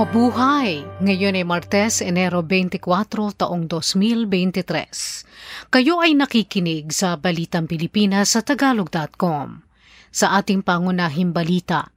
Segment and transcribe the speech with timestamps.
[0.00, 0.80] Mabuhay!
[1.04, 5.68] Ngayon ay Martes, Enero 24, taong 2023.
[5.68, 9.60] Kayo ay nakikinig sa Balitang Pilipinas sa Tagalog.com.
[10.08, 11.92] Sa ating pangunahing balita,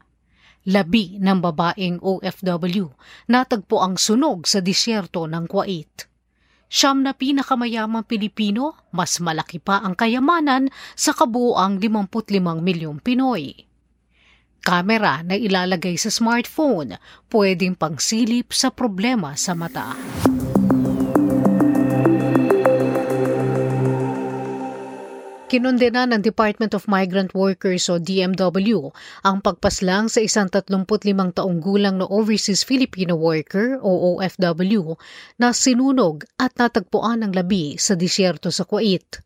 [0.67, 2.91] labi ng babaeng OFW
[3.31, 6.11] natagpo ang sunog sa disyerto ng Kuwait.
[6.67, 10.67] Siyam na pinakamayamang Pilipino, mas malaki pa ang kayamanan
[10.99, 13.71] sa kabuoang 55 milyong Pinoy.
[14.63, 16.95] Kamera na ilalagay sa smartphone
[17.35, 19.91] pwedeng pangsilip sa problema sa mata.
[25.51, 28.89] Kinundena ng Department of Migrant Workers o DMW
[29.21, 30.89] ang pagpaslang sa isang 35
[31.35, 34.97] taong gulang na overseas Filipino worker o OFW
[35.37, 39.21] na sinunog at natagpuan ng labi sa disyerto sa Kuwait.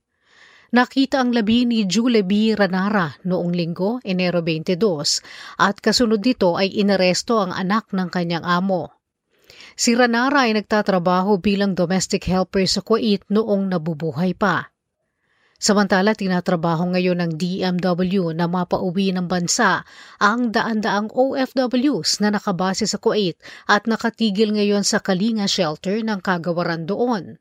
[0.67, 2.51] Nakita ang labi ni Julie B.
[2.51, 4.75] Ranara noong linggo, Enero 22,
[5.63, 8.91] at kasunod dito ay inaresto ang anak ng kanyang amo.
[9.79, 14.67] Si Ranara ay nagtatrabaho bilang domestic helper sa Kuwait noong nabubuhay pa.
[15.55, 19.87] Samantala, tinatrabaho ngayon ng DMW na mapauwi ng bansa
[20.19, 23.39] ang daan-daang OFWs na nakabase sa Kuwait
[23.71, 27.39] at nakatigil ngayon sa Kalinga Shelter ng kagawaran doon.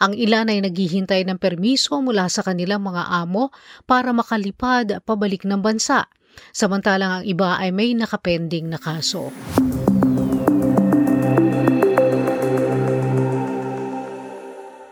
[0.00, 3.52] Ang ilan ay naghihintay ng permiso mula sa kanilang mga amo
[3.84, 6.08] para makalipad pabalik ng bansa,
[6.56, 9.28] samantalang ang iba ay may nakapending na kaso.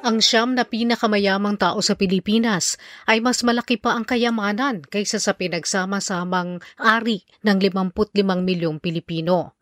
[0.04, 5.36] Ang siyam na pinakamayamang tao sa Pilipinas ay mas malaki pa ang kayamanan kaysa sa
[5.36, 9.57] pinagsama-samang ari ng 55 milyong Pilipino.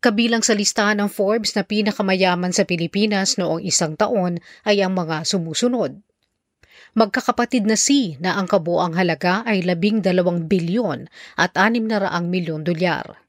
[0.00, 5.28] Kabilang sa listahan ng Forbes na pinakamayaman sa Pilipinas noong isang taon ay ang mga
[5.28, 6.00] sumusunod.
[6.96, 11.04] Magkakapatid na si na ang kabuang halaga ay labing dalawang bilyon
[11.36, 13.20] at anim na raang milyon dolyar.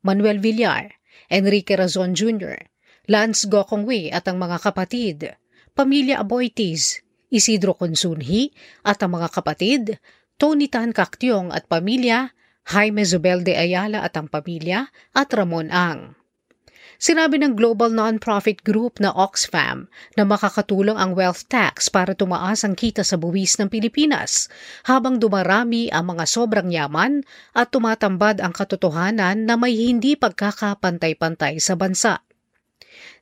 [0.00, 0.96] Manuel Villar,
[1.28, 2.64] Enrique Razon Jr.,
[3.12, 5.36] Lance Gokongwei at ang mga kapatid,
[5.76, 8.50] Pamilya Aboitiz, Isidro Consunhi
[8.82, 10.00] at ang mga kapatid,
[10.40, 12.32] Tony Tan Cactiong at pamilya,
[12.74, 16.18] Jaime Zubel de Ayala at ang pamilya, at Ramon Ang.
[16.96, 19.86] Sinabi ng global non-profit group na Oxfam
[20.18, 24.50] na makakatulong ang wealth tax para tumaas ang kita sa buwis ng Pilipinas
[24.88, 27.22] habang dumarami ang mga sobrang yaman
[27.52, 32.25] at tumatambad ang katotohanan na may hindi pagkakapantay-pantay sa bansa.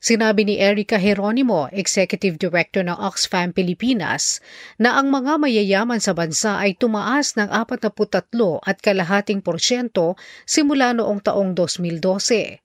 [0.03, 4.43] Sinabi ni Erica Heronimo, Executive Director ng Oxfam Pilipinas,
[4.78, 11.22] na ang mga mayayaman sa bansa ay tumaas ng 43 at kalahating porsyento simula noong
[11.22, 12.65] taong 2012.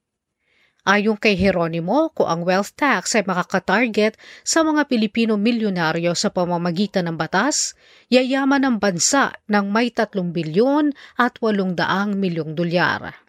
[0.89, 7.05] Ayon kay Heronimo, kung ang wealth tax ay makakatarget sa mga Pilipino milyonaryo sa pamamagitan
[7.05, 7.77] ng batas,
[8.09, 13.28] yayaman ang bansa ng may 3 bilyon at 800 milyong dolyar.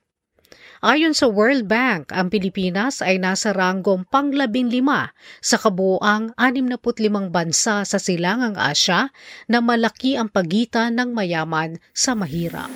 [0.81, 5.13] Ayon sa World Bank, ang Pilipinas ay nasa ranggong panglabing lima
[5.45, 9.13] sa kabuoang 65 bansa sa silangang Asya
[9.45, 12.73] na malaki ang pagitan ng mayaman sa mahirap.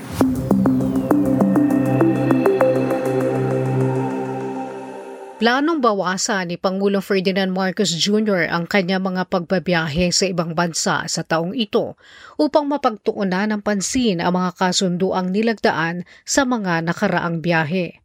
[5.44, 8.48] Planong bawasan ni Pangulong Ferdinand Marcos Jr.
[8.48, 12.00] ang kanya mga pagbabiyahe sa ibang bansa sa taong ito
[12.40, 18.00] upang mapagtuunan ng pansin ang mga kasunduang nilagdaan sa mga nakaraang biyahe.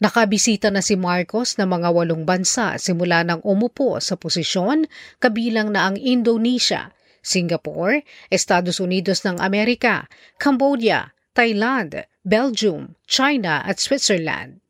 [0.00, 4.88] Nakabisita na si Marcos ng mga walong bansa simula nang umupo sa posisyon
[5.20, 10.08] kabilang na ang Indonesia, Singapore, Estados Unidos ng Amerika,
[10.40, 14.64] Cambodia, Thailand, Belgium, China at Switzerland.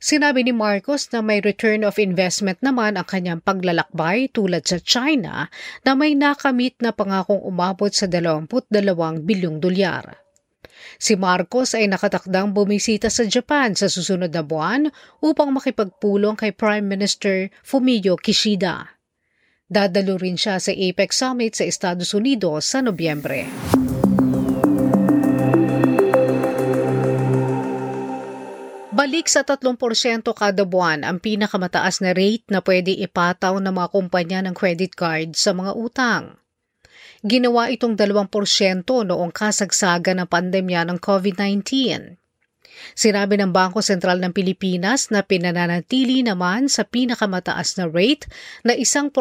[0.00, 5.52] Sinabi ni Marcos na may return of investment naman ang kanyang paglalakbay tulad sa China
[5.84, 8.48] na may nakamit na pangakong umabot sa 22
[9.20, 10.16] bilyong dolyar.
[10.96, 14.88] Si Marcos ay nakatakdang bumisita sa Japan sa susunod na buwan
[15.20, 18.96] upang makipagpulong kay Prime Minister Fumio Kishida.
[19.68, 23.52] Dadalo rin siya sa APEC Summit sa Estados Unidos sa Nobyembre.
[29.00, 29.80] Balik sa 3%
[30.36, 35.32] kada buwan ang pinakamataas na rate na pwede ipataw ng mga kumpanya ng credit card
[35.32, 36.36] sa mga utang.
[37.24, 38.28] Ginawa itong 2%
[38.84, 41.64] noong kasagsagan ng pandemya ng COVID-19.
[42.92, 48.28] Sinabi ng Bangko Sentral ng Pilipinas na pinananatili naman sa pinakamataas na rate
[48.68, 49.16] na 1%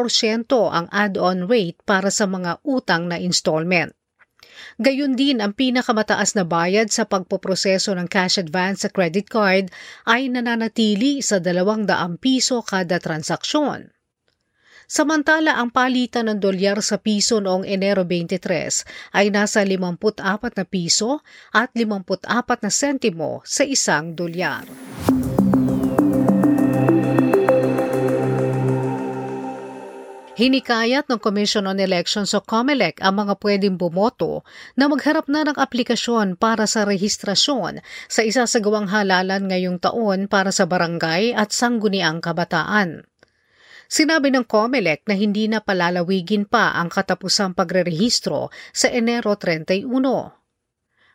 [0.75, 3.96] ang add-on rate para sa mga utang na installment.
[4.82, 9.70] Gayun din ang pinakamataas na bayad sa pagpoproseso ng cash advance sa credit card
[10.08, 13.94] ay nananatili sa 200 piso kada transaksyon.
[14.90, 20.18] Samantala, ang palitan ng dolyar sa piso noong Enero 23 ay nasa 54
[20.58, 21.22] na piso
[21.54, 22.26] at 54
[22.66, 24.88] na sentimo sa isang dolyar.
[30.39, 34.47] Hinikayat ng Commission on Elections o COMELEC ang mga pwedeng bumoto
[34.80, 40.63] na magharap na ng aplikasyon para sa rehistrasyon sa isasagawang halalan ngayong taon para sa
[40.63, 43.03] barangay at sangguniang kabataan.
[43.91, 50.38] Sinabi ng COMELEC na hindi na palalawigin pa ang katapusang pagrerehistro sa Enero 31.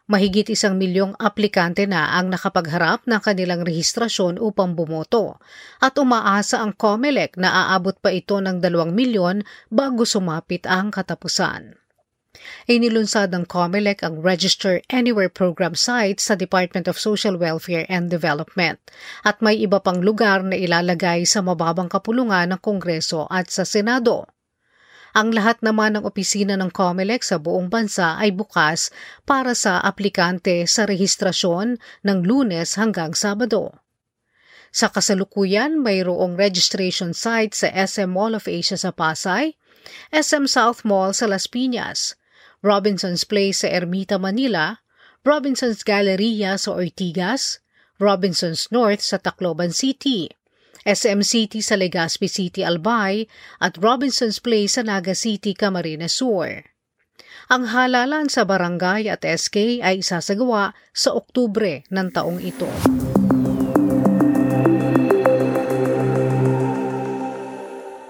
[0.05, 5.41] Mahigit isang milyong aplikante na ang nakapagharap ng kanilang rehistrasyon upang bumoto
[5.81, 11.81] at umaasa ang COMELEC na aabot pa ito ng dalawang milyon bago sumapit ang katapusan.
[12.69, 18.77] Inilunsad ng COMELEC ang Register Anywhere program site sa Department of Social Welfare and Development
[19.25, 24.34] at may iba pang lugar na ilalagay sa mababang kapulungan ng Kongreso at sa Senado.
[25.15, 28.91] Ang lahat naman ng opisina ng COMELEC sa buong bansa ay bukas
[29.23, 33.79] para sa aplikante sa rehistrasyon ng lunes hanggang Sabado.
[34.75, 39.55] Sa kasalukuyan, mayroong registration site sa SM Mall of Asia sa Pasay,
[40.11, 42.19] SM South Mall sa Las Piñas,
[42.59, 44.83] Robinson's Place sa Ermita, Manila,
[45.23, 47.63] Robinson's Galleria sa Ortigas,
[48.03, 50.27] Robinson's North sa Tacloban City,
[50.85, 53.25] SM City sa Legazpi City, Albay
[53.65, 56.61] at Robinson's Place sa Naga City, Camarines Sur.
[57.49, 62.69] Ang halalan sa barangay at SK ay isasagawa sa Oktubre ng taong ito.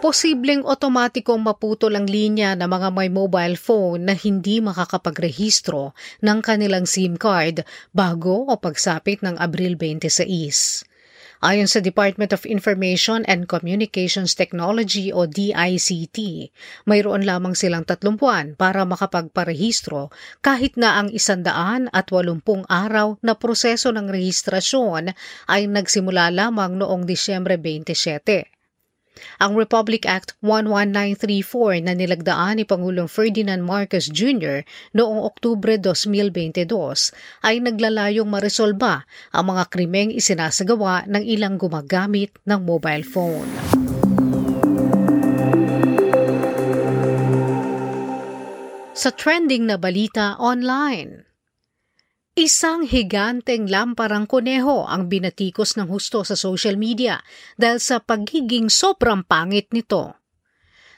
[0.02, 6.90] Posibleng otomatikong maputol ang linya ng mga may mobile phone na hindi makakapagrehistro ng kanilang
[6.90, 7.62] SIM card
[7.94, 10.93] bago o pagsapit ng Abril 26.
[11.44, 16.48] Ayon sa Department of Information and Communications Technology o DICT,
[16.88, 20.08] mayroon lamang silang 30 buwan para makapagparehistro
[20.40, 25.12] kahit na ang isandaan at walumpung araw na proseso ng rehistrasyon
[25.44, 28.53] ay nagsimula lamang noong Disyembre 27.
[29.42, 34.62] Ang Republic Act 11934 na nilagdaan ni Pangulong Ferdinand Marcos Jr.
[34.94, 36.66] noong Oktubre 2022
[37.42, 43.50] ay naglalayong maresolba ang mga krimeng isinasagawa ng ilang gumagamit ng mobile phone.
[48.94, 51.33] Sa trending na balita online,
[52.34, 57.22] Isang higanteng lamparang kuneho ang binatikos ng husto sa social media
[57.54, 60.18] dahil sa pagiging sobrang pangit nito.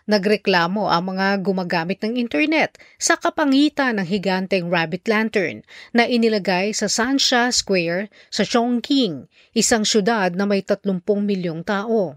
[0.09, 5.61] Nagreklamo ang mga gumagamit ng internet sa kapangitan ng higanteng rabbit lantern
[5.93, 12.17] na inilagay sa Sansha Square sa Chongqing, isang syudad na may 30 milyong tao.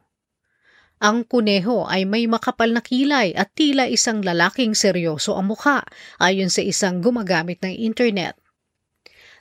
[1.03, 5.83] Ang kuneho ay may makapal na kilay at tila isang lalaking seryoso ang mukha
[6.23, 8.38] ayon sa isang gumagamit ng internet.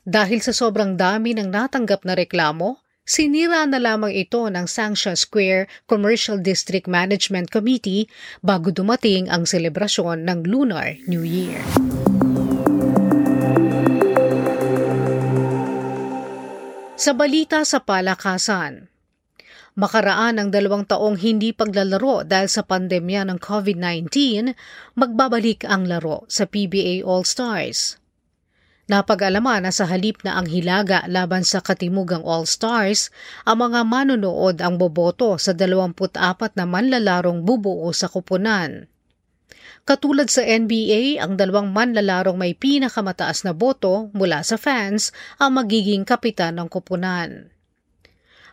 [0.09, 5.69] Dahil sa sobrang dami ng natanggap na reklamo, sinira na lamang ito ng Sangsha Square
[5.85, 8.09] Commercial District Management Committee
[8.41, 11.61] bago dumating ang selebrasyon ng Lunar New Year.
[16.97, 18.89] Sa balita sa palakasan,
[19.79, 24.11] Makaraan ang dalawang taong hindi paglalaro dahil sa pandemya ng COVID-19,
[24.99, 28.08] magbabalik ang laro sa PBA All-Stars.
[28.89, 33.13] Napag-alaman na sa halip na ang hilaga laban sa Katimugang All-Stars,
[33.45, 35.93] ang mga manonood ang boboto sa 24
[36.57, 38.89] na manlalarong bubuo sa kupunan.
[39.85, 46.09] Katulad sa NBA, ang dalawang manlalarong may pinakamataas na boto mula sa fans ang magiging
[46.09, 47.53] kapitan ng kupunan.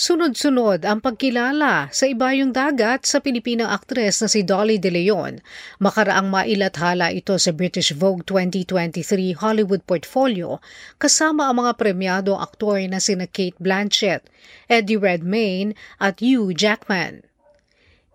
[0.00, 5.44] Sunod-sunod ang pagkilala sa ibayong dagat sa Pilipinang aktres na si Dolly De Leon.
[5.76, 10.56] Makaraang mailathala ito sa British Vogue 2023 Hollywood Portfolio
[10.96, 14.24] kasama ang mga premyadong aktor na sina Kate Blanchett,
[14.72, 17.20] Eddie Redmayne at Hugh Jackman.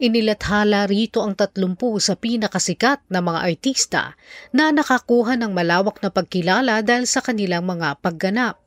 [0.01, 4.17] Inilathala rito ang tatlumpu sa pinakasikat na mga artista
[4.49, 8.64] na nakakuha ng malawak na pagkilala dahil sa kanilang mga pagganap.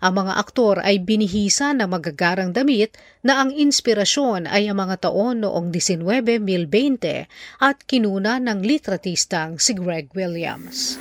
[0.00, 5.44] Ang mga aktor ay binihisa na magagarang damit na ang inspirasyon ay ang mga taon
[5.44, 7.28] noong 1920
[7.60, 10.96] at kinuna ng litratistang si Greg Williams.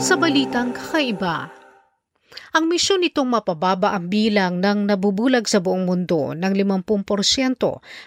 [0.00, 1.57] Sa balitang kakaiba,
[2.56, 7.04] Ang misyon nitong mapababa ang bilang ng nabubulag sa buong mundo ng 50%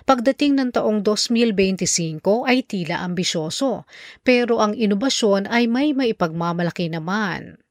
[0.04, 2.20] pagdating ng taong 2025
[2.50, 3.88] ay tila ambisyoso,
[4.22, 7.62] pero ang inobasyon ay may maipagmamalaki naman.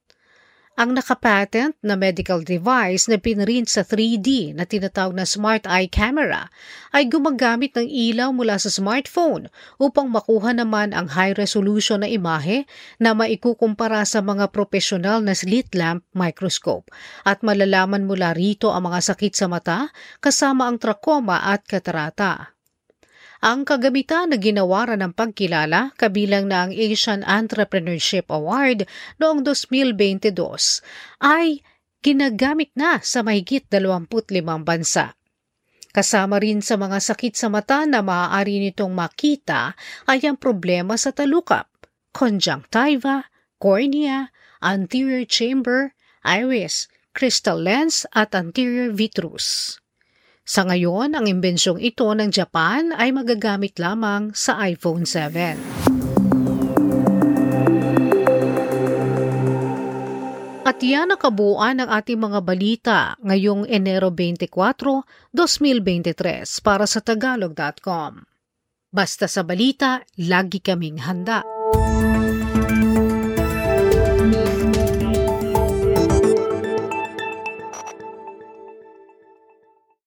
[0.79, 6.47] Ang nakapatent na medical device na pinrint sa 3D na tinatawag na Smart Eye Camera
[6.95, 9.51] ay gumagamit ng ilaw mula sa smartphone
[9.83, 12.71] upang makuha naman ang high resolution na imahe
[13.03, 16.89] na maikukumpara sa mga profesional na slit lamp microscope
[17.27, 19.91] at malalaman mula rito ang mga sakit sa mata
[20.23, 22.60] kasama ang trachoma at katarata.
[23.41, 28.85] Ang kagamitan na ginawaran ng pagkilala kabilang na ang Asian Entrepreneurship Award
[29.17, 30.29] noong 2022
[31.25, 31.65] ay
[32.05, 35.17] ginagamit na sa mahigit 25 bansa.
[35.89, 39.73] Kasama rin sa mga sakit sa mata na maaari nitong makita
[40.05, 41.65] ay ang problema sa talukap,
[42.13, 43.25] conjunctiva,
[43.57, 44.29] cornea,
[44.61, 45.97] anterior chamber,
[46.29, 49.81] iris, crystal lens at anterior vitreous.
[50.51, 55.55] Sa ngayon, ang imbensyong ito ng Japan ay magagamit lamang sa iPhone 7.
[60.67, 61.15] At yan
[61.79, 64.51] ang ating mga balita ngayong Enero 24,
[65.31, 68.27] 2023 para sa Tagalog.com.
[68.91, 71.47] Basta sa balita, lagi kaming handa.